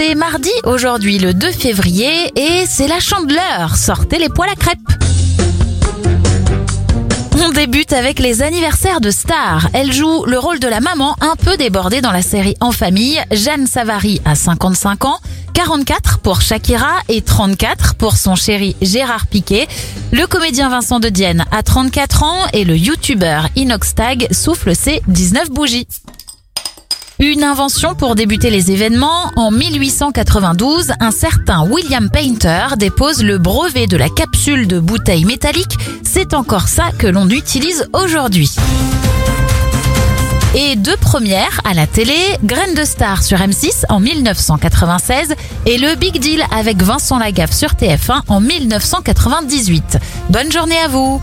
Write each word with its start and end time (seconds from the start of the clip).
C'est 0.00 0.14
mardi 0.14 0.52
aujourd'hui, 0.62 1.18
le 1.18 1.34
2 1.34 1.50
février, 1.50 2.30
et 2.36 2.66
c'est 2.68 2.86
la 2.86 3.00
chandeleur. 3.00 3.74
Sortez 3.74 4.20
les 4.20 4.28
poils 4.28 4.48
à 4.48 4.54
crêpes. 4.54 4.78
On 7.44 7.50
débute 7.50 7.92
avec 7.92 8.20
les 8.20 8.42
anniversaires 8.42 9.00
de 9.00 9.10
stars. 9.10 9.68
Elle 9.72 9.92
joue 9.92 10.24
le 10.24 10.38
rôle 10.38 10.60
de 10.60 10.68
la 10.68 10.78
maman 10.78 11.16
un 11.20 11.34
peu 11.34 11.56
débordée 11.56 12.00
dans 12.00 12.12
la 12.12 12.22
série 12.22 12.54
En 12.60 12.70
famille. 12.70 13.20
Jeanne 13.32 13.66
Savary 13.66 14.20
a 14.24 14.36
55 14.36 15.04
ans, 15.04 15.18
44 15.54 16.20
pour 16.20 16.42
Shakira 16.42 17.00
et 17.08 17.20
34 17.20 17.96
pour 17.96 18.16
son 18.16 18.36
chéri 18.36 18.76
Gérard 18.80 19.26
Piquet. 19.26 19.66
Le 20.12 20.28
comédien 20.28 20.68
Vincent 20.68 21.00
de 21.00 21.08
Dienne 21.08 21.44
a 21.50 21.64
34 21.64 22.22
ans 22.22 22.46
et 22.52 22.62
le 22.62 22.76
youtubeur 22.76 23.48
Inoxtag 23.56 24.28
souffle 24.30 24.76
ses 24.76 25.02
19 25.08 25.50
bougies. 25.50 25.88
Une 27.20 27.42
invention 27.42 27.96
pour 27.96 28.14
débuter 28.14 28.48
les 28.48 28.70
événements. 28.70 29.32
En 29.34 29.50
1892, 29.50 30.92
un 31.00 31.10
certain 31.10 31.64
William 31.64 32.08
Painter 32.10 32.76
dépose 32.76 33.24
le 33.24 33.38
brevet 33.38 33.88
de 33.88 33.96
la 33.96 34.08
capsule 34.08 34.68
de 34.68 34.78
bouteille 34.78 35.24
métallique. 35.24 35.76
C'est 36.04 36.32
encore 36.32 36.68
ça 36.68 36.92
que 36.96 37.08
l'on 37.08 37.28
utilise 37.28 37.88
aujourd'hui. 37.92 38.54
Et 40.54 40.76
deux 40.76 40.96
premières 40.96 41.60
à 41.64 41.74
la 41.74 41.88
télé, 41.88 42.14
Graines 42.44 42.74
de 42.74 42.84
Star 42.84 43.24
sur 43.24 43.38
M6 43.38 43.82
en 43.88 43.98
1996 43.98 45.34
et 45.66 45.76
le 45.76 45.96
Big 45.96 46.20
Deal 46.20 46.44
avec 46.56 46.80
Vincent 46.80 47.18
Lagaffe 47.18 47.52
sur 47.52 47.72
TF1 47.72 48.22
en 48.28 48.40
1998. 48.40 49.98
Bonne 50.30 50.52
journée 50.52 50.78
à 50.78 50.86
vous 50.86 51.20